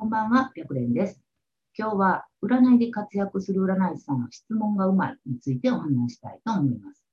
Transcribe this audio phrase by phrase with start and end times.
[0.00, 1.20] こんばんは、白蓮です。
[1.78, 7.04] 今日は占いで活躍する占い師さんの質問がうまいについてお話したいと思います。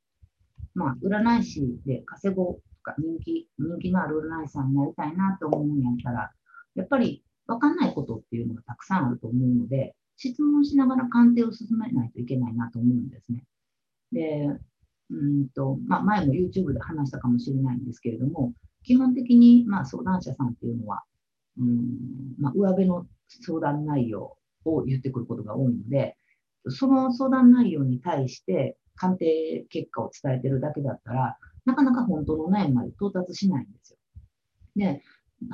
[0.73, 6.31] まあ、占い師で稼ごうとか人気、人気のある占い師さんになりたいなと思うんやったら、
[6.75, 13.43] やっぱり分かんないことっていうのがたくさんあると思うので、質問しながら鑑定を進めないといけないなと思うんですね。
[14.13, 14.57] で、
[15.09, 21.03] うんとまあ、前も YouTube で話したかもしれないんですけれども、基本的にまあ相談者さんっていうのは、
[21.59, 26.15] うんまあ、上辺の相談内容を言ってくることが多いので、
[26.69, 33.97] その相談内容に対して鑑定結果を伝えてるだけだったら、なかなか本当の悩みまで到達しないんですよ。
[34.75, 35.01] で、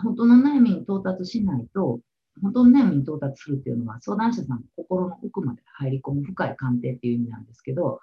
[0.02, 2.00] 本当の悩みに到達しないと、
[2.42, 8.00] 本当の悩みに到達するっていうのは、相談者さんの心の奥まで入り込む深い鑑定っていう意味なんですけど、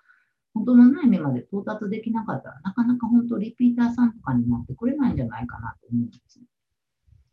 [0.52, 6.44] 本当の悩みまで到達できなかったら、なかなか本当リピーターさんとかになってくれないんじゃないかなと思うんですね。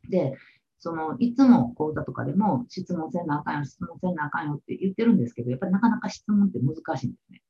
[0.09, 0.37] で、
[0.79, 7.41] そのいつも講座とかでも質問せなあかんよ、質問せなあかんよって言ってるんですけど、やっぱりなかなか質問って難しいんですね。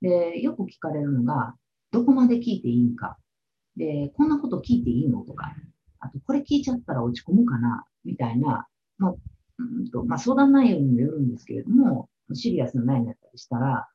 [0.00, 1.54] で、よく聞かれるのが、
[1.90, 3.18] どこまで聞いていいんか。
[3.76, 5.52] で、こんなこと聞いていいのとか、
[6.00, 8.66] あと、これ聞いちゃったら落ち込むかなみたいな、
[8.98, 9.14] まあ
[9.58, 13.88] うんとまあ、相談内容にもよるんですけれども、シリアスな悩みだったりしたら、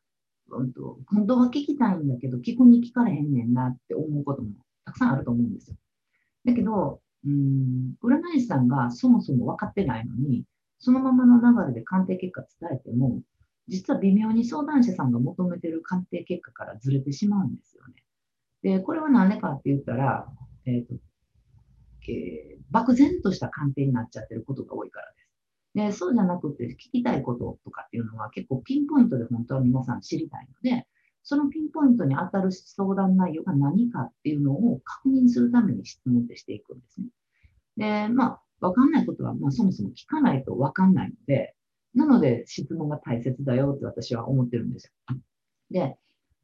[0.51, 4.49] うんと、本当は聞きたいんだけど、聞くに聞かれへんねんなって思うことも
[4.85, 5.77] たくさんあると思うんですよ。
[6.45, 7.95] だけど、うん
[8.33, 10.43] 占い師さんがそもそも分かってないのに、
[10.79, 13.21] そのままの流れで鑑定結果伝えても、
[13.67, 17.93] 実は微妙に相談者さんが求めてる鑑定結果からずれてしまうんですよね。
[18.61, 20.27] で、これは何でかって言ったら、
[20.65, 20.95] えーと
[22.07, 25.91] えー、漠然とした鑑定になっちゃってることが多いからです。
[25.91, 30.87] で、そうじゃなくて聞きたいこととかっていうのは結構ピンポイントで本当は皆さん知りたいので、
[31.23, 37.07] そのピンポイントに当たる相談内容が何かっていうのを確認するために質問ってしていくんですね。
[37.79, 41.55] で、まあ、わかんないことは、まあ、そもそも聞かないとわかんないので、
[41.95, 45.17] なので質問が大切だよって私は思ってるんですよ。
[45.71, 45.95] で、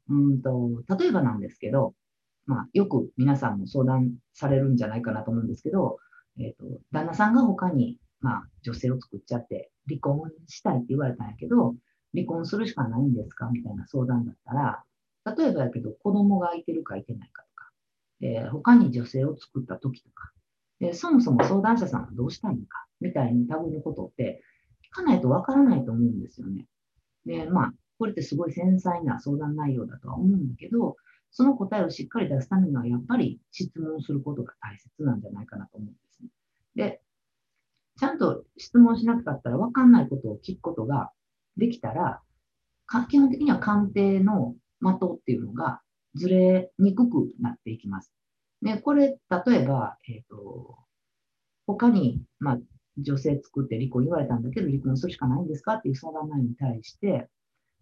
[0.08, 1.94] うんと、例えばなんですけど、
[2.46, 5.98] まあ、よく皆さんも相談されるんじゃないかなと思うんですけど、
[6.38, 11.74] えっ、ー、と、旦那さんが他に、まあ、女性を作っちゃって、離婚したいって言われたんやけど、
[12.14, 14.82] 離婚するしかないんですかみたいな相談だったら、
[15.36, 17.70] 例えばやけど、子供がいてるかいてないかとか、
[18.22, 20.32] えー、他に女性を作った時とか、
[20.80, 24.42] で、そもそも相談者さんはどうしたいのか、みたいに類のことって、
[24.92, 26.66] 聞かないとわからないと思うんですよね。
[27.24, 30.96] で、まあ、これってすごい繊細な相談内容だとは思うんだけど、
[31.30, 36.28] その答えをしっかり出すためには、やっぱり質問することが大切なんじゃないかなと思うんですね。
[36.74, 37.00] で、
[37.98, 41.10] ちゃんと質問しなかったら分かんないことを聞くことが
[41.56, 42.20] できたら、
[43.08, 45.80] 基本的には鑑定の的っていうのが
[46.14, 48.12] ずれにくくなっていきます。
[48.66, 49.16] で、これ、
[49.46, 50.76] 例えば、えっ、ー、と、
[51.66, 52.58] 他に、まあ、
[52.98, 57.28] 女性作って離婚言われたんだけど、離婚するしかないんですかっていう相談内容に対して、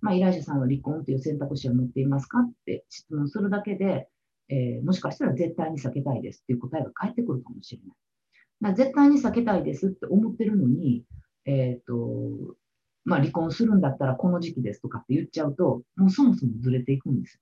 [0.03, 4.09] まあ、依頼者さんは離婚という選択肢を持っていますかって質問するだけで、
[4.51, 7.81] えー、もしかしたら絶対に避けたいですっていう答えが返ってくるかもしれ
[8.61, 8.77] ない。
[8.77, 11.05] 絶対に避けたいですって思ってるのに、
[11.47, 12.57] えっ、ー、と、
[13.05, 17.41] まあ、離婚するんだったらこの時期ですとかって言っちゃうと、もうそもそもずれていくんです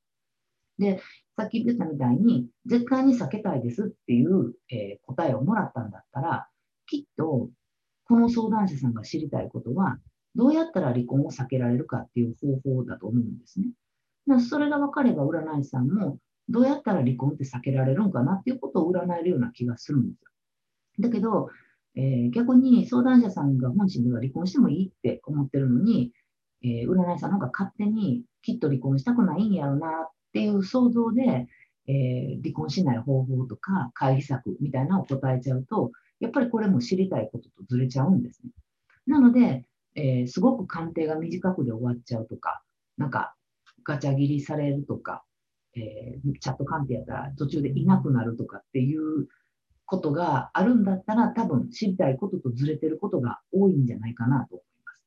[0.78, 1.00] で、
[1.36, 6.48] さっき言ってたみたいに、絶対に避けたいですっていう、えー、答えをもらったんだったら、
[6.86, 7.48] きっと、
[8.04, 9.98] この相談者さんが知りたいことは、
[10.34, 14.40] どうやったら離婚を避けられるかっていう方法だと思うんですね。
[14.40, 16.18] それが分かれば占い師さんも、
[16.48, 20.30] どうやったら離婚って避けられるんかなっていうことを占えるような気がするんですよ。
[21.00, 21.48] だけど、
[21.94, 26.12] えー、逆に相談者さんが本心では離婚してもいいって思ってるのに、
[26.62, 31.46] えー、占い師さんなんか勝手にきっと離婚したくないんやろなっっていう想像で、
[31.86, 38.50] えー、離婚しない方法とか回避策みたいなのを答えちゃうと、やっぱりこれも知りたいこととずれちゃうんですね。
[39.06, 42.62] なので、えー、すごく鑑定が短くで終わっちゃうとか、
[42.96, 43.34] なんか
[43.84, 45.22] ガチャ切りされるとか、
[45.76, 49.28] えー、チャット鑑定やったら途中でいなくなるとかっていう
[49.84, 55.02] ことがあるんだったら、多分知りたいこととずれてることが多いんじゃないかなと思います。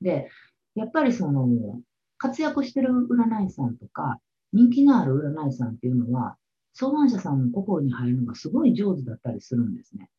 [0.00, 0.30] で、
[0.76, 1.80] やっぱりその、
[2.20, 4.20] 活躍してる占い師さんとか、
[4.52, 6.36] 人気のある占い師さんっていうのは、
[6.74, 10.10] 相談者さんの心に入るのがすごい上手だったりするんですね。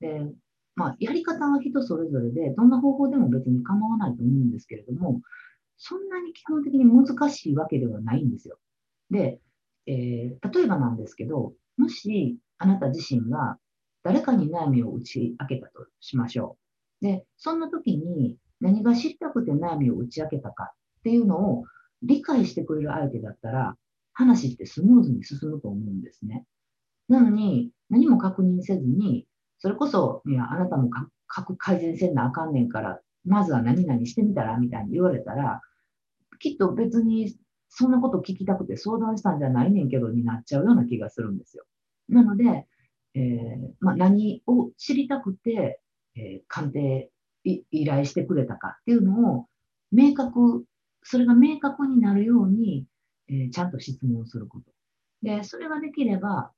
[0.00, 0.26] で、
[0.74, 5.20] まあ、やり方は人それぞれで、どんな方法でも別に構わないと思うんですけれども、
[5.76, 8.58] そんなに基本的に難しいわけではないんですよ。
[9.10, 9.38] で、
[9.86, 13.58] えー、例えばなんですけど、もしあなた自身が
[14.02, 16.56] 誰かに悩みを打ち明けたとしましょ
[17.02, 17.04] う。
[17.04, 21.64] で、そんな時に何が知りたくて悩みを打ち明けたかっていうのを
[22.02, 23.76] 理解してくれる相手だったら、
[24.12, 26.44] 話ってスムーズに進むと思うんですね。
[27.08, 29.26] なのに、何も確認せずに、
[29.58, 30.90] それこそ、いや、あなたも
[31.26, 35.60] 各改善せんなあかんねんから、まずは何々してみたらみたいに言われたら、
[36.38, 37.36] きっと別に
[37.68, 41.64] そんなこと聞きたくて相談したんじゃないねんけどになっちゃうような気がするんですよ。
[42.08, 42.66] なので、
[43.14, 45.80] えー、まあ、何を知りたくて、
[46.16, 47.10] えー、鑑定
[47.44, 49.46] 依頼してくれたかっていうのを
[49.92, 50.64] 明確、
[51.02, 52.86] それが明確になるように、
[53.28, 54.70] えー、ちゃんと質問すること。
[55.22, 56.52] で、それができれば、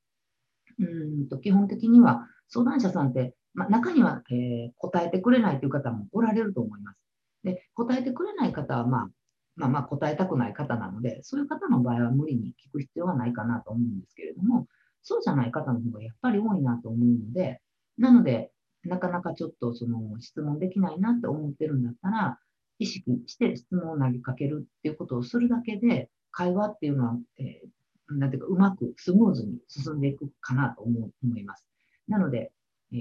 [0.78, 6.98] うんと基本的には相談者さんって、ま、中には、えー、答えてくれないという方もおられると思います。
[7.44, 9.10] で、答えてくれない方は、まあ、
[9.56, 14.66] まあ、まあ答えたくない方なので、そういう方の場合は無理に聞く必要はないかなと思うんですけれども、
[15.02, 17.60] そうじゃない方の方がやっぱり多いなと思うので、
[17.98, 18.50] なので、
[18.84, 22.38] なかなかちょっとその質問できないなって思ってるんだったら、
[22.82, 31.66] 意識して質問を投げかけるっていうことをするだけで、会話っていうのは、えー、なんていうか、うまくスムーズに進んでいくかなと思思います。
[32.08, 32.52] なので、
[32.92, 32.98] えー、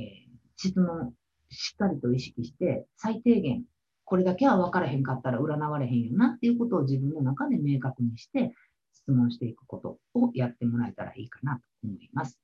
[0.58, 1.14] 質問
[1.50, 3.64] しっかりと意識して、最低限、
[4.06, 8.54] これだけは分からへんかったら占われへんよなっていうことを自分の中で明確にして、
[8.94, 12.40] 質問していくことをやってもらえたらいいかなと思います。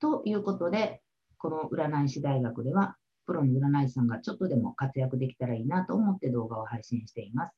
[0.00, 1.00] ということで、
[1.38, 2.96] この占い師大学では、
[3.30, 7.52] プロの占い師さんがちょっとでも活躍できたらいいなと思って動画を配信しています。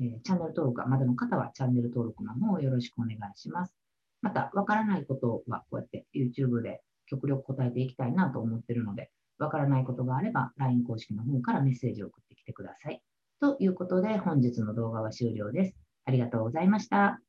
[0.00, 3.76] えー、チャンネル登録がまだの方はチャンネル登録の方をよろしくお願いします。
[4.20, 13.00] また、わからないことはこうやって YouTube で極力答えていきたいなと思っているので、わからないことがあれば LINE 公式の方からメッセージを送ってきてください。
[13.40, 15.76] ということで本日の動画は終了です。
[16.04, 17.25] ありがとうございました。